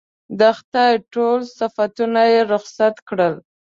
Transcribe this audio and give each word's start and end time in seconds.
د 0.39 0.41
خدای 0.57 0.93
ټول 1.13 1.39
صفتونه 1.57 2.21
یې 2.33 2.39
رخصت 2.53 2.95
کړل. 3.07 3.33